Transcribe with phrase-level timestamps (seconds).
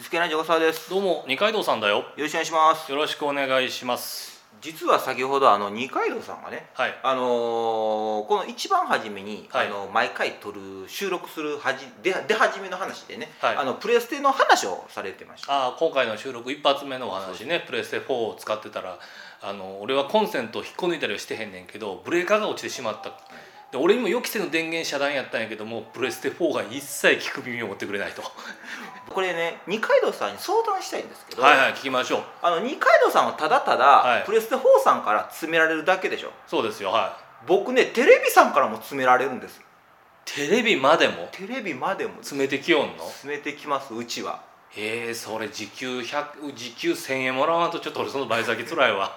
[0.00, 0.88] いつけないジョさです。
[0.88, 1.96] どうも二階堂さんだよ。
[1.96, 2.90] よろしくお願いします。
[2.90, 4.42] よろしくお願いします。
[4.62, 6.98] 実は先ほどあの二階堂さんがねはい。
[7.02, 9.66] あのーこの一番初めに、はい。
[9.66, 13.56] あの毎回撮る収録するはじ出出始めの話でね、はい。
[13.56, 15.52] あのプレステの話をされてました。
[15.52, 17.62] ああ今回の収録一発目のお話ね。
[17.66, 18.98] プレステ4を使ってたら
[19.42, 23.12] あの俺はコンセントを引っこ抜いたりはしてへんねんけどブレーカーが落ちてしまった
[23.70, 28.22] で俺にも予期せぬ電源遮断やったんやけどもプレステ4が一切聞く耳を持ってくれないと。
[29.08, 32.22] これね二階堂さんに相談したいんですけど、はいはい聞きましょう。
[32.42, 34.22] あの二階堂さんはただただ、はい。
[34.24, 36.32] プレステ4さんから詰められるだけでしょ。
[36.46, 39.58] そうですよは僕ねテレビさんからも詰められるんです。
[39.58, 39.62] い
[40.24, 41.28] テレビまでも？
[41.32, 43.04] テレビまでも詰めてきよんの？
[43.04, 44.40] 詰めてきますうちは。
[44.70, 49.16] へえそれ時給100時給1000円もらわんとちょっと俺その倍先つらいわ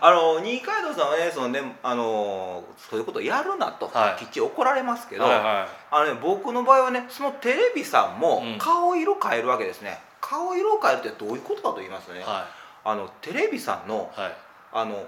[0.00, 4.24] あの二階堂さんはねそのねあのそういうことやるなと、はい。
[4.24, 8.58] きっちり怒られますけど、はいはあのね僕の場合はねそのテレビさんもうん。
[8.58, 12.22] 顔色変えるわけですね、顔色を変えるってどういうことかと言いますとね、い。
[12.22, 12.46] は
[12.84, 14.32] あのテレビさんのいはい。
[14.72, 15.04] あの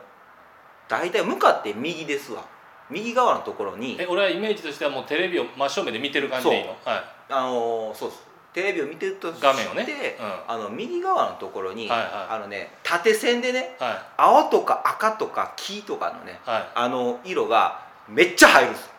[0.88, 2.44] 大体向かって右ですわ。
[2.90, 6.70] 右側のところにえ俺はイメージとしてはもうテレビを真正面で見てる感じでいいの？
[6.84, 7.04] はい。
[7.28, 10.16] あのそうですテレビを見てると画面をね。
[10.46, 12.08] あの右側のところに、はいはい。
[12.30, 16.68] あのね縦線でねは青とか赤とか黄とかのねいはい。
[16.74, 18.90] あの色がめっちゃ入るんですよ。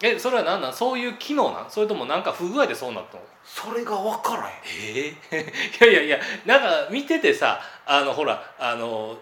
[0.00, 0.72] えそれは何なん？
[0.72, 1.70] そういう機能なん？
[1.70, 3.22] それともなんか不具合でそうなったの？
[3.44, 4.52] それが分からへん。
[4.96, 5.52] ええ
[5.90, 9.16] いやいやいやなんか見ててさあのほらあの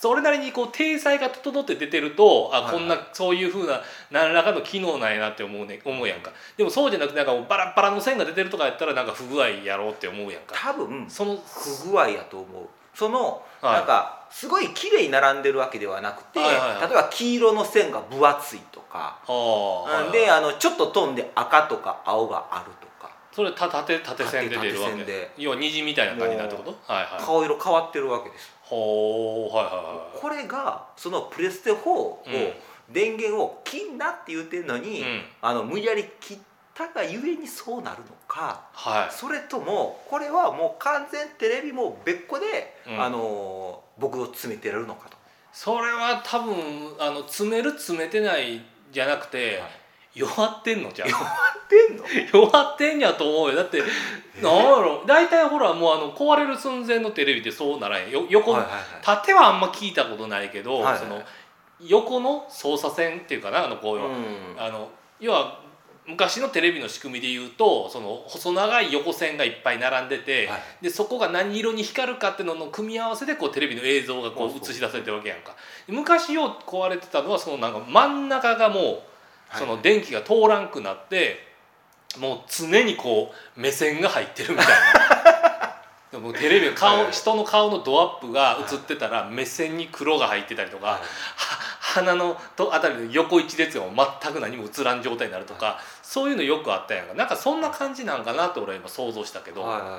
[0.00, 6.32] それなりにこう体裁が整って出てるとあ、はいこんなそういうふうな何らかの機能なんやなって思うね思うやんか。
[6.56, 10.54] でもそうじゃなくてなんかバラバラの線が出てるとかやったらなんか不具合やろうって思うやんか。
[10.56, 12.68] 多分その不具合やと思う。
[12.94, 13.74] その、はい。
[13.74, 16.80] なんかすごい綺麗に並んでるわけではなくて、はいはいはい。
[16.80, 19.18] 例えば黄色の線が分厚いとか、
[20.12, 23.10] であのちょっと飛んで赤とか青があるとか。
[23.32, 25.30] それた縦縦線で出るわ縦線で。
[25.36, 26.92] け要は虹みたいな感じになるってこと？
[26.92, 27.22] はいはい。
[27.22, 30.20] 顔色変わってるわけですほうはいはいはい。
[30.20, 32.52] これがそのプレステ4を、うん
[32.92, 35.22] 電源を切んなって言ってるのに、うん。
[35.42, 36.38] あの無理やり切っ
[36.74, 39.14] たがゆえにそうなるのかはい。
[39.14, 43.00] それともこれはもう完全テレビも別個で、うん。
[43.00, 45.16] あの僕を詰めてるのかと。
[45.52, 46.56] それは多分
[46.98, 49.62] あの詰める詰めてないじゃなくて、
[50.14, 51.08] 弱ってんのじゃん。
[51.08, 51.24] 弱っ
[51.68, 51.79] て
[52.32, 53.56] 弱ってんやと思うよ。
[53.56, 53.82] だって
[54.42, 55.04] なんやろ。
[55.06, 58.26] 大体ほらもうあの壊れる寸前のテレビってそうならへんよ。
[58.28, 58.82] 横、はいはいはい。
[59.02, 61.22] 縦はあんま聞いたことないけど、はいはいその
[61.82, 64.56] 横の操作線っていうかなあのこういう、うん。
[64.58, 65.60] あの要は
[66.06, 70.60] 昔のテレビの仕組みで言うとその細長い横線がいっぱい並んでて、はい。
[70.82, 75.54] でそこが何色に光るかっていうのの組み合わせでこうテレビの映像がこう映し出されてるわけやんか。
[75.86, 78.84] 昔よう壊れてたのはそのなんか真ん中がもう
[79.48, 79.60] はい。
[79.60, 81.49] その電気が通らんくなって
[82.18, 85.76] もう常にこう目線が入ってるみたいな。
[86.10, 91.00] でもテレビの顔、人の顔のドアップが映ってたら目線に黒が入ってたりとか、は
[91.36, 93.84] 鼻のとあたりの横一列が
[94.22, 97.14] 全く何も映らん状態になるとか、そういうのよくあったやんか。
[97.14, 99.98] なんかそんな感じなんかなって俺は今想像したけど、はいは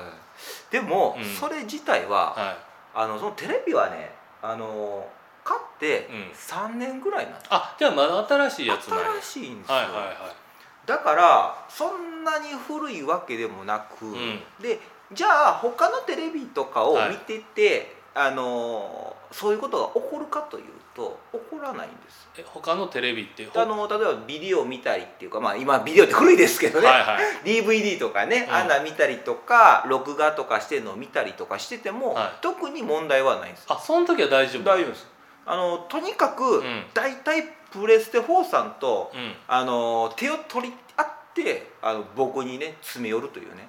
[0.70, 1.24] いでも、うん。
[1.24, 2.72] それ自体は、はい。
[2.94, 4.10] あのそのテレビはね
[4.42, 5.06] あの
[5.44, 6.30] 買ってうん。
[6.32, 10.41] 3年ぐらいなんですあじゃあまだ新しいやつ新しいんですよ、はいはいはい
[10.86, 14.40] だからそんなに古いわけでもなく、ん。
[14.60, 14.80] で
[15.12, 17.10] じゃあ他のテレビとかをはい。
[17.10, 22.28] 見てて、あのそういうことが起こるかというと起こらないんです。
[22.36, 27.22] え他のテレビってほあの例えばビデオ見たりっていうかまあ今ビデオって古いですけどね、はいはい。
[27.44, 28.54] DVD とかね、うん。
[28.54, 32.30] あんな見たりとか録画とかしてるのを見たりとかしてても、はい。
[32.42, 33.66] 特に問題はないんです。
[33.68, 35.06] あその時は大丈夫大丈夫です。
[35.44, 36.84] あのとにかく、ん。
[36.92, 37.21] 大体
[37.72, 39.34] プレステ4さんと、うん。
[39.48, 43.68] あの手を取り合ってあの僕にね詰め寄るというね。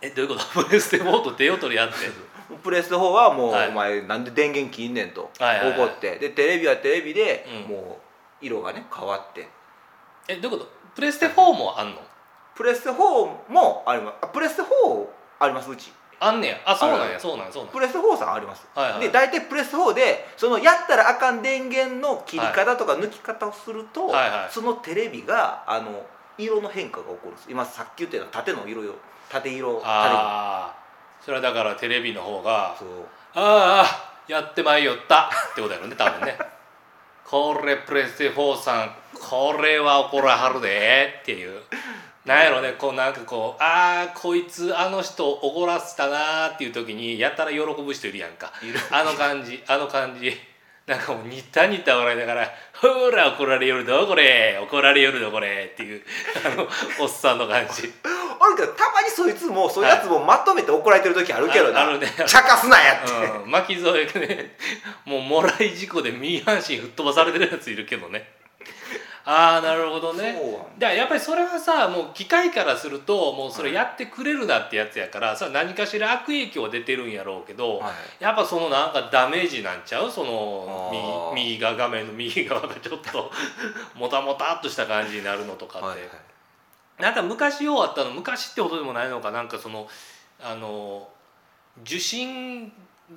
[0.00, 0.64] えどういうこと？
[0.64, 1.94] プレステ4と手を取り合って？
[2.62, 3.68] プレステ4はもう、はい。
[3.68, 5.78] お前なんで電源切んねんとはいはいはい。
[5.80, 6.16] 怒って。
[6.16, 7.74] でテレビはテレビで、うん。
[7.74, 8.00] も
[8.42, 9.48] う色がね変わって。
[10.28, 10.70] えどういうこと？
[10.94, 12.00] プレステ4もあんの？
[12.54, 12.94] プレステ4
[13.50, 14.14] もあります。
[14.22, 14.66] あプレステ4
[15.38, 16.56] ありますうちあんねや。
[16.64, 17.20] あそうなんや。
[17.20, 19.00] そうなんやそうなんプレステ4さんあります、はいはい。
[19.00, 24.52] で大体プレステ4でそのやったらあかん電源の切り方とか抜き方をすると、はいはい。
[24.52, 26.06] そのテレビがあの
[26.38, 27.46] 色の変化が起こるんです。
[27.50, 28.94] 今さっき言ったような縦の色よ。
[29.28, 30.76] 縦色縦ああ
[31.20, 32.88] それはだからテレビの方がそう。
[33.34, 35.30] ああやってまいよった。
[35.52, 36.38] ってことやろね多分ね。
[37.24, 41.60] これプレステ4さんこれは怒らはるでっていう
[42.26, 48.52] なんやろねこうなんかこうああこいつあの人怒らせたなーっていう時にやたら喜ぶ人いるやんか。
[48.90, 50.32] あの感じあの感じ。
[50.86, 54.56] なんかもうニタニタ笑いながら「ほら怒られよるどこれ？
[54.62, 56.02] 怒られよるどこれ」っていう
[56.44, 56.68] あの
[57.00, 57.92] おっさんの感じ。
[58.04, 62.06] ああるけどたまにそいつもそういうやつもまとめて怒られてる時あるけどな、あるあるね。
[62.28, 64.56] 茶化すなやって、うん、巻き添えがね
[65.04, 68.35] もうもらい事故で右半身吹っ飛ばされてるやついるけどね
[69.28, 70.34] ああなるほどね。
[70.34, 70.38] だ。
[70.38, 77.90] だからやっぱりそれはさもう機械からするともうそれやってくれるなってやつやから、それは何かしら悪影響は出てるんやろうけど、は
[78.20, 78.22] い。
[78.22, 80.10] やっぱそのなんかダメージなんちゃう？
[80.10, 83.32] その右右が画面の 右側がちょっと
[83.98, 87.02] もたもたっとした感じになるのとかって、はいはい。
[87.02, 89.32] なんか昔ようあったの昔ってほどでもないのか。
[89.32, 89.88] なんかその
[90.40, 91.08] あの
[91.82, 92.72] 受信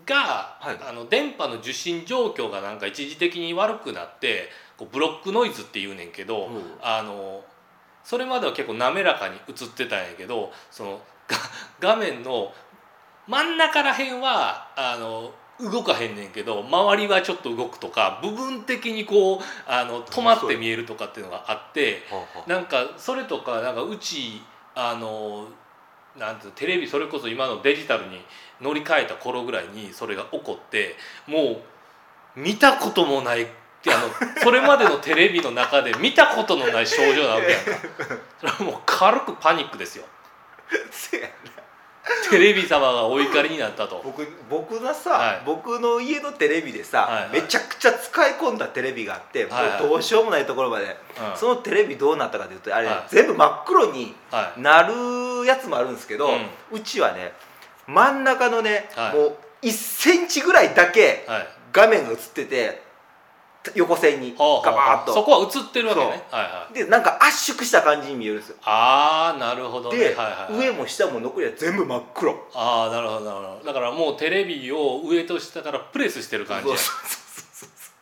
[0.08, 0.80] が、はい。
[0.90, 7.44] あの電波の受信状況がなんか一時的に悪くなってこうブロックノイズって言うねんけど、うんあの
[8.02, 11.38] それまでは結構滑らかに映ってたんやけどそのが
[11.80, 12.52] 画面の
[13.28, 22.04] 真ん中らへんはあの動かへんねんけど周りはちょっと動くとか部分的にこうあの止まって見えるとかっていうのがあって。
[22.48, 24.42] なんかそれとかなんかうち
[24.74, 25.50] あの
[26.18, 28.22] なんてテレビそれこそ今のデジタルに
[28.62, 30.96] 乗り換えた頃ぐらいにそれが起こって
[31.28, 31.62] も
[32.36, 33.46] う見たこともない
[33.88, 37.72] あのそれまでのテレビの中で見たことのない症状なわけやんか。
[38.40, 40.04] それはもう軽くパニックですよ。
[40.92, 41.30] せやな。
[42.30, 44.02] テレビ様がお怒りになったと。
[44.04, 45.42] 僕僕のさ、はい。
[45.46, 47.42] 僕の家のテレビでさ、はいはい。
[47.42, 49.82] めちゃくちゃ使い込んだテレビがあって、はいはい。
[49.82, 51.38] もうどうしようもないところまで、うん。
[51.38, 53.04] そのテレビどうなったかというとあれ、はい。
[53.10, 54.62] 全部真っ黒にはい。
[54.62, 56.32] なるやつもあるんですけど、
[56.72, 57.34] うちはね
[57.88, 59.16] 真ん中のね、はい。
[59.16, 61.48] もう1センチぐらいだけはい。
[61.72, 62.89] 画面が映ってて
[63.76, 65.14] 横線にガバーッと。
[65.14, 66.08] そこは映ってるわけね。
[66.08, 66.74] はいはい。
[66.74, 68.56] でなんか圧縮した感じに見えるんですよ。
[68.64, 69.98] ああなるほどね。
[69.98, 70.68] で、はいはいはい。
[70.68, 72.34] 上も下も残りは全部真っ黒。
[72.54, 73.66] ああなるほどなるほど。
[73.66, 76.70] だからもうテレビを上と下からプレスしてる感じ。
[76.70, 76.78] そう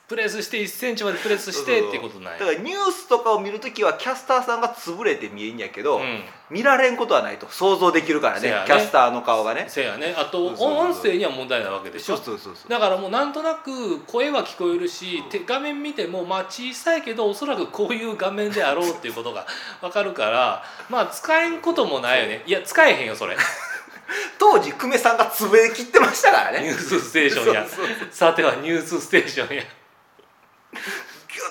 [0.07, 6.23] プレスして1センチまでプレスしてっていうことないだからニュースとかを見るときはキャスターさんが潰れて見えんやけど、うん。
[6.49, 7.47] 見られんことはないと。
[7.49, 8.49] 想像できるからね。
[8.49, 8.63] ね。
[8.65, 9.65] キャスターの顔がね。
[9.67, 10.15] せやね。
[10.17, 12.15] あと音声には問題ないわけでしょ。
[12.15, 19.45] そうそうそうだからもうなんとなく声は聞こえるして画面見てもまあ小さいけどおそらくこういう画面であろうっていうことが
[19.81, 22.43] 分かるからまあ使えんこともないよね。
[22.45, 23.35] いや使えへんよそれ。
[24.39, 26.61] 当時久米さんが潰れ切ってましたからね。
[26.61, 27.67] ニュースステーションや。
[28.09, 29.63] さてはニュースステーションや。
[29.63, 29.67] ギ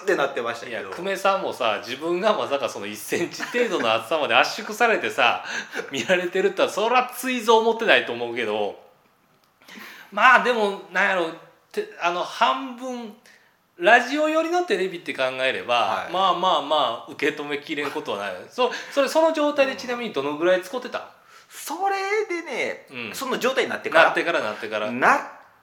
[0.07, 5.45] ュッてなってましたいやけど久米さんもさ自分がまさかその1センチ程度の厚さまで圧縮されてさ
[5.93, 8.85] 見られてるってのはそらついぞ思ってないと思うけど。
[10.13, 11.31] まあでもなんやろ
[11.73, 13.15] てあの半分
[13.79, 16.13] ラジオ寄りのテレビって考えれば、はい。
[16.13, 18.35] まあまあまあ受け止めきれんことはない。
[18.49, 21.11] そそれその状態でちなみにどのぐらい使ってた、
[21.51, 23.15] それでね、うん。
[23.15, 24.05] その状態になってから？
[24.07, 25.21] なってからなってから、なっ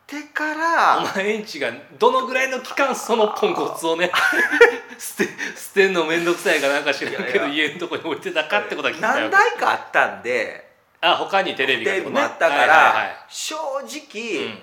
[0.07, 4.11] てからお前んちがどのぐらいの期間そのポンコツをね
[4.97, 9.29] 捨て捨てんの面倒くさいかなんか知らんけど家のとこに置いてたかってことは聞いたよ。
[9.29, 10.71] 何台かあったんで。
[11.01, 12.01] あ他にテレビがね。
[12.01, 13.15] もあったから、はいはいはい。
[13.27, 14.59] 正直、うん。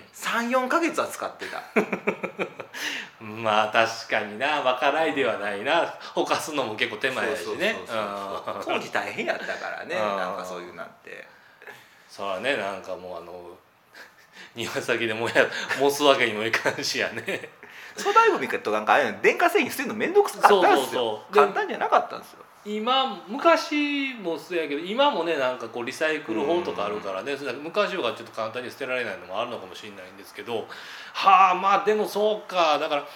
[0.63, 1.61] 34か月は使ってた。
[3.23, 5.93] まあ確かにな分からいではないな。
[6.15, 7.75] ほかすのも結構手前やしね。
[7.85, 10.17] 当時大変やったからねうん。
[10.17, 11.27] なんかそういうなんて。
[12.09, 13.57] そらねなんかもうあの
[14.55, 15.47] 庭先でもや
[15.79, 17.49] 持つわけにもいかんしやね。
[17.97, 20.75] 粗大ゴミとなんかああいうの電化製品捨てるの面倒くさかったんですよ。
[20.75, 21.33] そうそうそう。
[21.33, 22.39] 簡単じゃなかったんですよ。
[22.63, 27.35] 今昔もそうやけど今もねなんかこうリサイクル法とかあるからね。
[27.35, 30.67] それ昔はちょっと簡単に捨てられないのもあるのかもしれないんですけど。
[31.13, 32.77] はあまあでもそうか。
[32.77, 33.07] だから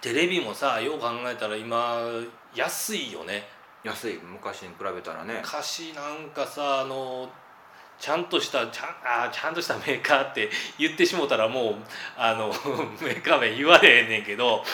[0.00, 1.98] テレビもさよう考えたら今
[2.54, 3.48] 安いよね。
[3.84, 4.20] 安い。
[4.22, 5.40] 昔に比べたらね。
[5.42, 7.28] 昔なんかさあの
[8.02, 11.74] ちゃんとしたちゃんあーちゃんとしたメーカーって言ってしもたらもう
[12.16, 12.48] あの
[13.00, 14.64] メーカー名言われへんねんけど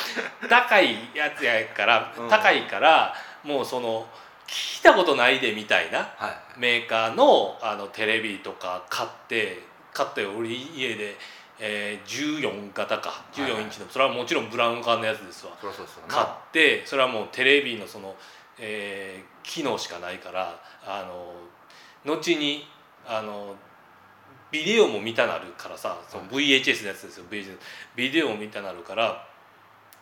[0.49, 2.29] 高いやつやからうん。
[2.31, 4.09] 高いからもうその
[4.47, 9.61] 聞いたことないでみたいなはいメーカーのあのテレビとか買って
[9.93, 11.15] 買ったよ俺家で、
[11.59, 13.11] えー14型か。
[13.11, 15.53] はいはい14インチのそれはもちろんブラウン管のやつですわ。
[16.09, 18.17] 買ってそれはもうテレビのその、
[18.59, 21.33] えー機能しかないからあの
[22.05, 22.69] 後に
[23.07, 23.55] あの
[24.51, 27.59] ビデオも見たなるからさその VHS のやつですよ VHS
[27.97, 29.27] ビデオも見たなるから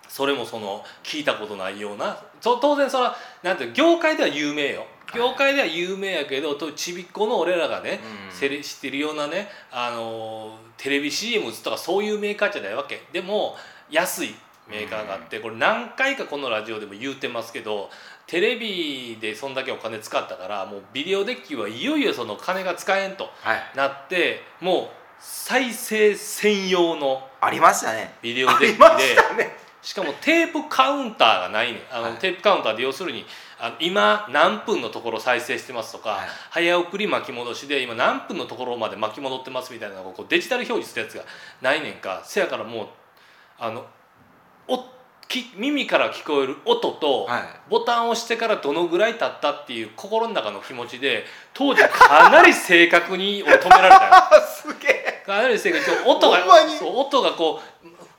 [0.09, 4.87] それもその聞いたことないようなそ当然それはなんて業界では有名よ。
[5.07, 5.21] はい。
[5.21, 8.01] 業界では有名やけどとちびっこの俺らがね、
[8.33, 13.03] 知ってるようなね、あのテレビ CM とかそういうメーカーじゃないわけ。
[13.13, 13.57] でも
[13.91, 14.35] 安い
[14.69, 17.91] メーカーがあってこれ何回かこのラジオでも言うてますけど
[18.27, 23.77] テレビでそんだけお金使ったからもうビデオデッキはいよいよその金が使えんとはい。
[23.77, 28.15] なってもう再生専用のありましたね。
[28.23, 29.57] ビデオデッキでね。
[29.81, 31.83] しかもテープカウンターがないねん。
[31.93, 32.19] あの、はい。
[32.19, 33.25] テープカウンターで要するに
[33.59, 36.29] あの今何分のところ再生してますとか、はい。
[36.51, 41.25] 早送り巻き戻しで今何分のところまで巻き戻ってますみたいなのをこうデジタル表示するやつが
[41.63, 42.23] ないねんか。
[42.25, 42.89] せやからもう
[43.59, 43.87] あの
[44.69, 44.85] お
[45.29, 47.43] き耳から聞こえる音と、はい。
[47.69, 54.01] ボタンを押してからどのぐらい経ったっていう心の中の気持ちで当時かなり正確に俺止められたよ。
[54.13, 55.23] あ すげえ。
[55.27, 56.77] かなり正確に音がほんまに？
[56.77, 57.61] そう音がこ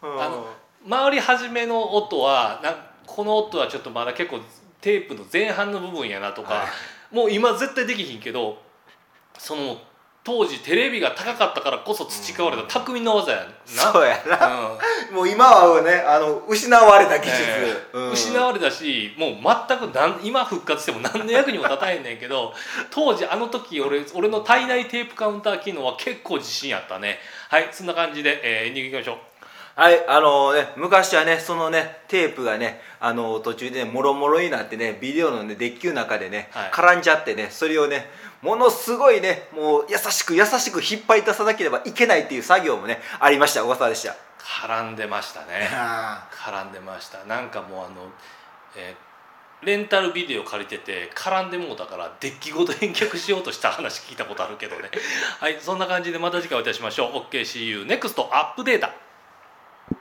[0.01, 0.45] うあの
[0.89, 2.75] 回り始めの音はなん
[3.05, 4.39] この音はちょっとまだ結構
[4.81, 6.63] テープの前半の部分やなとか、は
[7.11, 7.15] い。
[7.15, 8.57] もう今絶対できひんけど
[9.37, 9.77] その
[10.27, 13.93] 当時テレビが高かったからこそ培われた匠の技やな。
[13.93, 14.77] そうやな。
[15.09, 15.15] うん。
[15.15, 17.97] もう今はねあの失われた技術、ええ。
[17.97, 18.11] うん。
[18.11, 19.29] 失われたしもう
[19.69, 22.53] 全くなん今復活しても何の役にも立たへんねんけど
[22.91, 27.19] 当時あの時俺俺の体内テープカウンター機能は結構自信あったね。
[27.47, 29.36] はいそんな感じで、えーエンディングいきましょう
[29.77, 36.71] はいあのね昔はねそのねテープがねあの途中でねもろもろになってねビデオのねデッキの中でね、はい。
[36.71, 38.07] 絡んじゃってねそれをね
[38.41, 43.63] ものすごいねもう優しく優しく引っ張り出さなければいけないっていう作業もねありました。
[43.63, 44.15] 小笠原でした。
[44.39, 45.69] 絡んでましたね。
[45.71, 47.23] あ絡んでました。
[47.25, 48.09] なんかもうあの、
[48.75, 49.07] えー
[49.63, 54.83] レンタルビデオ借りてて絡んでもうたからデッキごと返却しようとした話聞いたことあるけどね。
[55.39, 57.33] はいそんな感じでまた次回お会いいたしましょう。
[57.33, 58.93] OKCU NEXT アップデータ